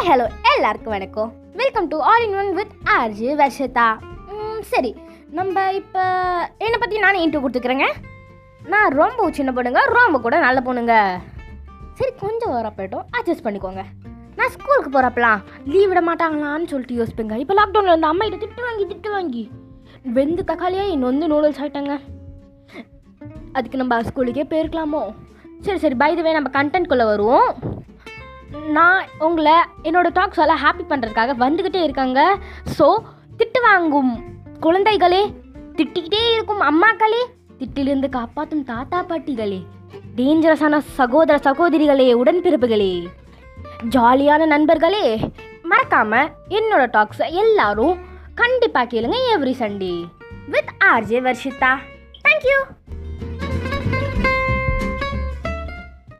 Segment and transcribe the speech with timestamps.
[0.00, 1.30] Hi hello எல்லாருக்கும் வணக்கம்.
[1.60, 3.86] Welcome to all in one with RJ Varshitha
[4.34, 4.90] ம், சரி.
[5.38, 6.02] நம்ம இப்போ
[6.64, 7.86] என்னை பற்றி நானே இன்ட்ரோ கொடுத்துக்கிறேங்க.
[8.72, 10.94] நான் ரொம்ப சின்ன பொண்ணுங்க ரொம்ப கூட நல்ல பொண்ணுங்க.
[11.98, 13.84] சரி கொஞ்சம் வரப்போயிட்டோம் அட்ஜஸ்ட் பண்ணிக்கோங்க.
[14.38, 15.42] நான் ஸ்கூலுக்கு போகிறப்பலாம்
[15.72, 17.36] லீவ் விட மாட்டாங்களான்னு சொல்லிட்டு யோசிப்பேங்க.
[17.44, 19.44] இப்போ லாக்டவுனில் வந்து அம்மா கிட்ட திட்டு வாங்கி திட்டு வாங்கி.
[20.18, 21.96] வெந்து தக்காளியே இன்னொந்து நூடுல்ஸ் ஆகிட்டாங்க
[23.52, 25.04] அதுக்கு நம்ம ஸ்கூலுக்கே போயிருக்கலாமோ?
[25.66, 27.50] சரி சரி பை வே நம்ம கண்டென்ட்குள்ளே வருவோம்.
[28.76, 32.20] நான் உங்களை என்னோடய டாக்ஸ் எல்லாம் ஹாப்பி பண்ணுறதுக்காக வந்துக்கிட்டே இருக்காங்க.
[32.78, 32.86] ஸோ
[33.38, 34.12] திட்டு வாங்கும்
[34.64, 35.22] குழந்தைகளே
[35.76, 37.22] திட்டிக்கிட்டே இருக்கும் அம்மாக்களே
[37.60, 39.60] திட்டிலிருந்து காப்பாற்றும் தாத்தா பாட்டிகளே
[40.16, 42.92] டேஞ்சரஸான சகோதர சகோதரிகளே உடன்பிறப்புகளே.
[43.94, 45.04] ஜாலியான நண்பர்களே
[45.70, 47.96] மறக்காமல் என்னோட டாக்ஸை எல்லாரும்
[48.34, 49.94] கண்டிப்பாக கேளுங்க every Sunday
[50.54, 51.72] with RJ Varshitha
[52.24, 52.58] thank you